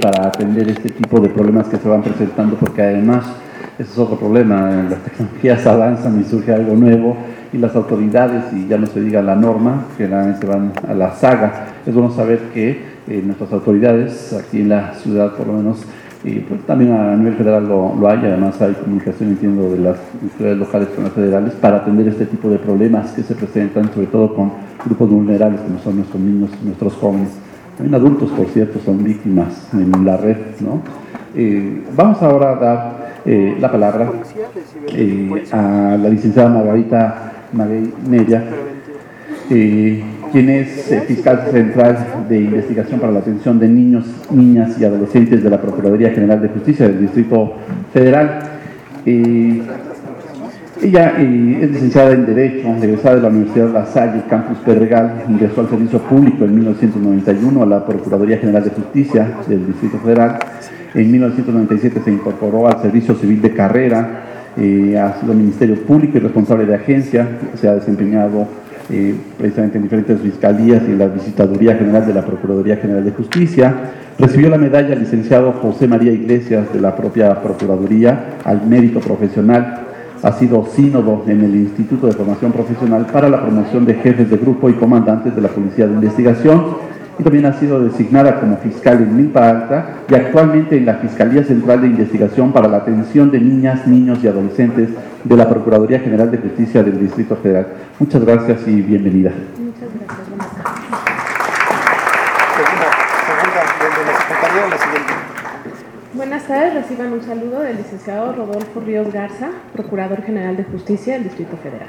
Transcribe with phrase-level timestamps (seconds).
[0.00, 3.24] para atender este tipo de problemas que se van presentando, porque además
[3.78, 7.16] ese es otro problema, las tecnologías avanzan y surge algo nuevo
[7.52, 11.66] y las autoridades, y ya no se diga la norma, generalmente van a la saga.
[11.86, 15.84] Es bueno saber que eh, nuestras autoridades, aquí en la ciudad por lo menos,
[16.24, 19.98] y pues también a nivel federal lo, lo, hay, además hay comunicación, entiendo, de las
[20.20, 24.08] autoridades locales con las federales para atender este tipo de problemas que se presentan, sobre
[24.08, 24.50] todo con
[24.84, 27.28] grupos vulnerables como son nuestros niños, nuestros jóvenes.
[27.76, 30.36] También adultos, por cierto, son víctimas en la red.
[30.60, 30.82] ¿no?
[31.34, 34.12] Eh, vamos ahora a dar eh, la palabra
[34.92, 38.44] eh, a la licenciada Margarita Maguey Neria,
[39.48, 45.50] quien es fiscal central de investigación para la atención de niños, niñas y adolescentes de
[45.50, 47.54] la Procuraduría General de Justicia del Distrito
[47.92, 48.38] Federal.
[50.84, 55.70] Ella es licenciada en Derecho, egresada de la Universidad La Salle, Campus Pedregal, ingresó al
[55.70, 60.36] servicio público en 1991 a la Procuraduría General de Justicia del Distrito Federal.
[60.92, 64.24] En 1997 se incorporó al Servicio Civil de Carrera,
[64.58, 68.46] eh, ha sido Ministerio Público y responsable de agencia, se ha desempeñado
[68.90, 73.12] eh, precisamente en diferentes fiscalías y en la Visitaduría General de la Procuraduría General de
[73.12, 73.74] Justicia.
[74.18, 79.83] Recibió la medalla licenciado José María Iglesias de la propia Procuraduría al mérito profesional
[80.24, 84.38] ha sido sínodo en el Instituto de Formación Profesional para la promoción de jefes de
[84.38, 86.64] grupo y comandantes de la Policía de Investigación
[87.18, 91.44] y también ha sido designada como fiscal en Milpa Alta y actualmente en la Fiscalía
[91.44, 94.88] Central de Investigación para la Atención de Niñas, Niños y Adolescentes
[95.22, 97.66] de la Procuraduría General de Justicia del Distrito Federal.
[97.98, 99.30] Muchas gracias y bienvenida.
[99.58, 99.90] Muchas
[104.88, 105.33] gracias.
[106.14, 111.24] Buenas tardes, reciban un saludo del licenciado Rodolfo Ríos Garza, Procurador General de Justicia del
[111.24, 111.88] Distrito Federal.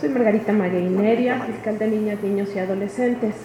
[0.00, 3.36] Soy Margarita Magueineria, fiscal de niñas, niños y adolescentes.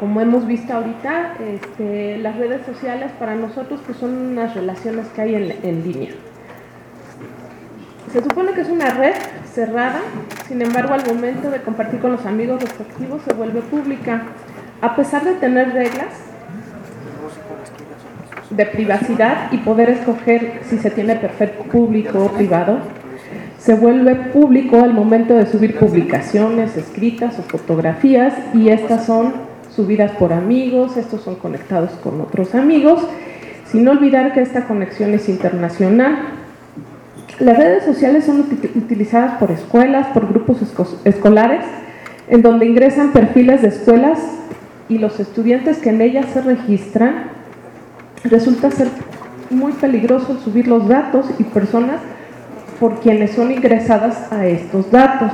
[0.00, 5.22] Como hemos visto ahorita, este, las redes sociales para nosotros pues, son unas relaciones que
[5.22, 6.10] hay en, en línea.
[8.12, 9.14] Se supone que es una red
[9.52, 10.00] cerrada,
[10.48, 14.22] sin embargo al momento de compartir con los amigos respectivos se vuelve pública.
[14.80, 16.33] A pesar de tener reglas,
[18.56, 22.78] de privacidad y poder escoger si se tiene perfecto público o privado,
[23.58, 29.32] se vuelve público al momento de subir publicaciones escritas o fotografías y estas son
[29.74, 33.02] subidas por amigos, estos son conectados con otros amigos,
[33.66, 36.18] sin olvidar que esta conexión es internacional.
[37.40, 38.44] Las redes sociales son
[38.76, 40.58] utilizadas por escuelas, por grupos
[41.04, 41.64] escolares,
[42.28, 44.20] en donde ingresan perfiles de escuelas
[44.88, 47.33] y los estudiantes que en ellas se registran
[48.24, 48.88] resulta ser
[49.50, 52.00] muy peligroso subir los datos y personas
[52.80, 55.32] por quienes son ingresadas a estos datos.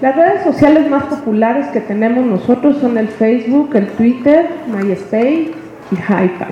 [0.00, 5.52] Las redes sociales más populares que tenemos nosotros son el Facebook, el Twitter, MySpace
[5.90, 6.44] y HiFi.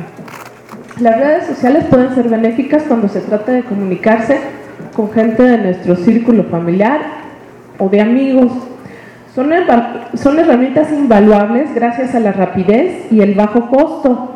[1.01, 4.39] Las redes sociales pueden ser benéficas cuando se trata de comunicarse
[4.95, 7.01] con gente de nuestro círculo familiar
[7.79, 8.53] o de amigos.
[9.35, 9.51] Son,
[10.15, 14.32] son herramientas invaluables gracias a la rapidez y el bajo costo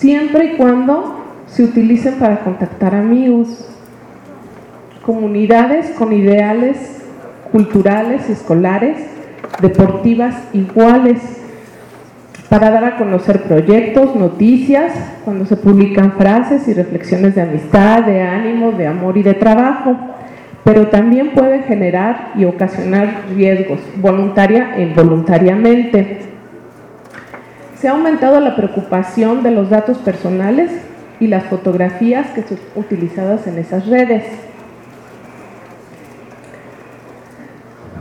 [0.00, 1.14] siempre y cuando
[1.46, 3.68] se utilicen para contactar amigos,
[5.04, 7.02] comunidades con ideales
[7.52, 8.96] culturales, escolares,
[9.60, 11.18] deportivas iguales,
[12.48, 14.92] para dar a conocer proyectos, noticias,
[15.24, 19.96] cuando se publican frases y reflexiones de amistad, de ánimo, de amor y de trabajo,
[20.64, 26.30] pero también puede generar y ocasionar riesgos, voluntaria e involuntariamente
[27.80, 30.70] se ha aumentado la preocupación de los datos personales
[31.18, 34.24] y las fotografías que son utilizadas en esas redes.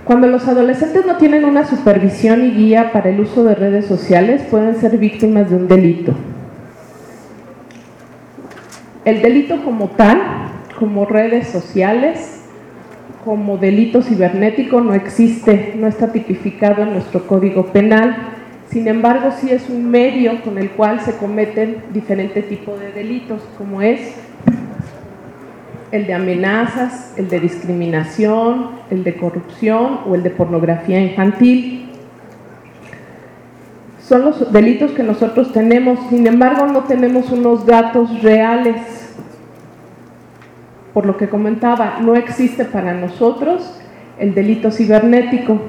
[0.03, 4.41] Cuando los adolescentes no tienen una supervisión y guía para el uso de redes sociales,
[4.49, 6.13] pueden ser víctimas de un delito.
[9.05, 10.19] El delito como tal,
[10.77, 12.41] como redes sociales,
[13.23, 18.38] como delito cibernético, no existe, no está tipificado en nuestro código penal
[18.71, 23.41] sin embargo, sí es un medio con el cual se cometen diferentes tipos de delitos,
[23.57, 24.13] como es
[25.91, 31.89] el de amenazas, el de discriminación, el de corrupción o el de pornografía infantil.
[34.03, 39.15] Son los delitos que nosotros tenemos, sin embargo no tenemos unos datos reales.
[40.93, 43.79] Por lo que comentaba, no existe para nosotros
[44.19, 45.59] el delito cibernético,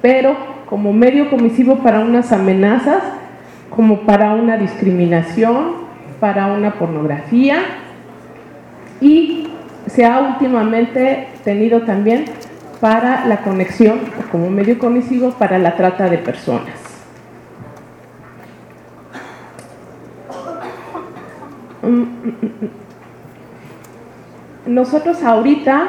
[0.00, 3.02] pero como medio comisivo para unas amenazas,
[3.70, 5.84] como para una discriminación,
[6.20, 7.58] para una pornografía
[9.00, 9.48] y
[9.86, 12.24] se ha últimamente tenido también
[12.80, 14.00] para la conexión
[14.30, 16.84] como medio comisivo para la trata de personas.
[21.82, 22.28] mm, mm,
[24.66, 25.86] mm, nosotros ahorita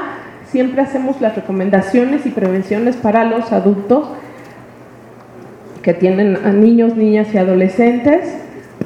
[0.52, 4.10] siempre hacemos las recomendaciones y prevenciones para los adultos
[5.86, 8.36] que tienen a niños, niñas y adolescentes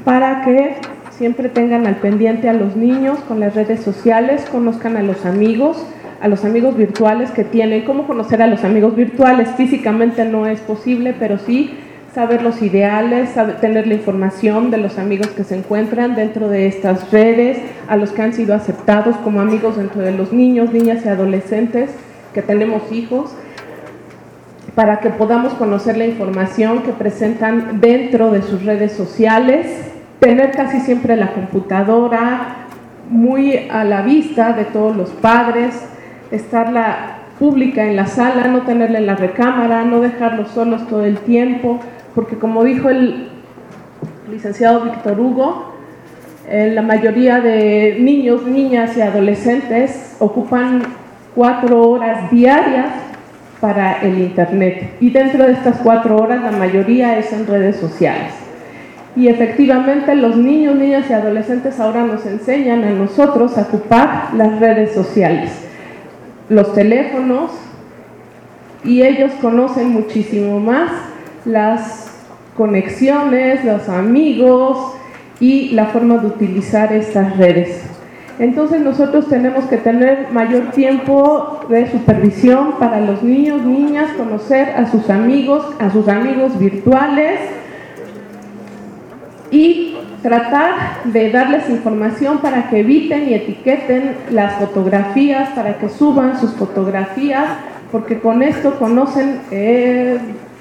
[0.04, 0.76] para que
[1.12, 5.82] siempre tengan al pendiente a los niños con las redes sociales, conozcan a los amigos,
[6.20, 7.86] a los amigos virtuales que tienen.
[7.86, 9.48] ¿Cómo conocer a los amigos virtuales?
[9.56, 11.74] Físicamente no es posible, pero sí
[12.14, 13.30] saber los ideales,
[13.62, 18.12] tener la información de los amigos que se encuentran dentro de estas redes, a los
[18.12, 21.92] que han sido aceptados como amigos dentro de los niños, niñas y adolescentes
[22.34, 23.34] que tenemos hijos,
[24.76, 30.80] para que podamos conocer la información que presentan dentro de sus redes sociales, tener casi
[30.82, 32.68] siempre la computadora
[33.10, 35.74] muy a la vista de todos los padres,
[36.32, 41.18] estarla pública en la sala, no tenerla en la recámara, no dejarlos solos todo el
[41.20, 41.80] tiempo,
[42.14, 43.30] porque como dijo el
[44.30, 45.74] licenciado Víctor Hugo,
[46.48, 50.82] eh, la mayoría de niños, niñas y adolescentes ocupan
[51.34, 53.09] cuatro horas diarias
[53.60, 58.34] para el Internet y dentro de estas cuatro horas la mayoría es en redes sociales.
[59.16, 64.60] Y efectivamente los niños, niñas y adolescentes ahora nos enseñan a nosotros a ocupar las
[64.60, 65.52] redes sociales,
[66.48, 67.52] los teléfonos,
[68.84, 70.92] y ellos conocen muchísimo más
[71.46, 72.12] las
[72.56, 74.94] conexiones, los amigos
[75.40, 77.99] y la forma de utilizar estas redes.
[78.40, 84.90] Entonces nosotros tenemos que tener mayor tiempo de supervisión para los niños, niñas, conocer a
[84.90, 87.42] sus amigos, a sus amigos virtuales
[89.52, 96.40] y tratar de darles información para que eviten y etiqueten las fotografías, para que suban
[96.40, 97.46] sus fotografías,
[97.92, 100.18] porque con esto conocen eh,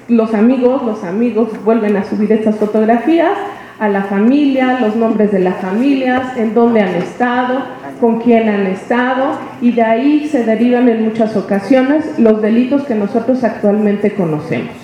[0.08, 3.36] los amigos, los amigos vuelven a subir estas fotografías
[3.78, 7.62] a la familia, los nombres de las familias, en dónde han estado,
[8.00, 12.94] con quién han estado, y de ahí se derivan en muchas ocasiones los delitos que
[12.94, 14.74] nosotros actualmente conocemos.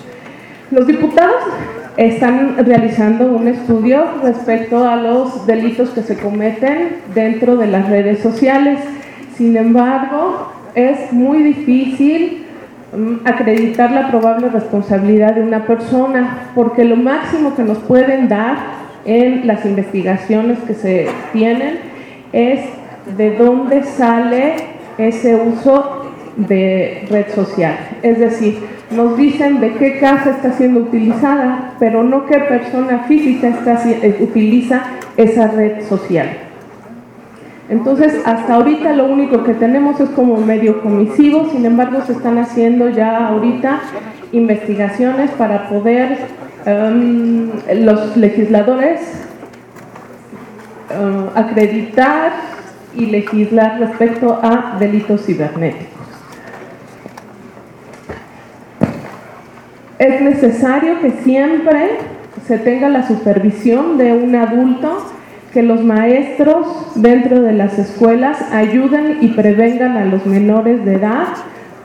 [0.71, 1.43] Los diputados
[1.97, 8.19] están realizando un estudio respecto a los delitos que se cometen dentro de las redes
[8.19, 8.79] sociales.
[9.37, 12.45] Sin embargo, es muy difícil
[12.95, 18.84] mm, acreditar la probable responsabilidad de una persona, porque lo máximo que nos pueden dar
[19.05, 21.79] en las investigaciones que se tienen
[22.33, 22.61] es
[23.17, 24.55] de dónde sale
[24.97, 27.77] ese uso de red social.
[28.01, 28.59] Es decir,
[28.91, 33.53] nos dicen de qué casa está siendo utilizada, pero no qué persona física
[33.85, 34.81] eh, utiliza
[35.17, 36.29] esa red social.
[37.69, 42.37] Entonces, hasta ahorita lo único que tenemos es como medio comisivo, sin embargo, se están
[42.37, 43.81] haciendo ya ahorita
[44.31, 46.17] investigaciones para poder
[46.65, 47.51] Em,
[47.83, 48.99] los legisladores
[50.89, 52.31] eh, acreditar
[52.95, 55.93] y legislar respecto a delitos cibernéticos.
[59.99, 61.99] Es necesario que siempre
[62.47, 65.05] se tenga la supervisión de un adulto,
[65.53, 66.65] que los maestros
[66.95, 71.27] dentro de las escuelas ayuden y prevengan a los menores de edad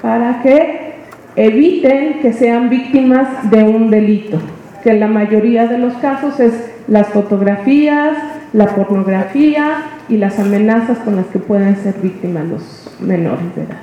[0.00, 0.94] para que
[1.36, 4.40] eviten que sean víctimas de un delito
[4.82, 6.52] que en la mayoría de los casos es
[6.88, 8.16] las fotografías,
[8.52, 13.78] la pornografía y las amenazas con las que pueden ser víctimas los menores de edad.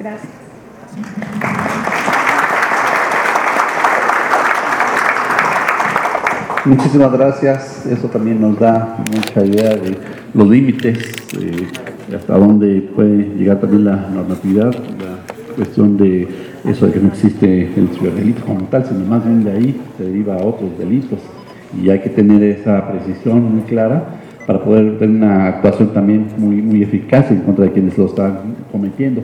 [0.00, 0.32] Gracias.
[6.64, 7.86] Muchísimas gracias.
[7.86, 9.98] Eso también nos da mucha idea de
[10.32, 10.98] los límites,
[11.38, 11.68] eh,
[12.16, 15.13] hasta dónde puede llegar también la normatividad, la
[15.54, 16.28] cuestión de
[16.64, 20.04] eso de que no existe el ciberdelito como tal, sino más bien de ahí se
[20.04, 21.20] deriva a otros delitos
[21.82, 26.56] y hay que tener esa precisión muy clara para poder tener una actuación también muy,
[26.56, 29.22] muy eficaz en contra de quienes lo están cometiendo.